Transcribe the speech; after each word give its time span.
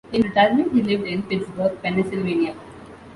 In 0.11 0.23
retirement, 0.23 0.73
he 0.73 0.81
lived 0.81 1.03
in 1.03 1.21
Pittsburgh, 1.21 1.79
Pennsylvania. 1.83 2.55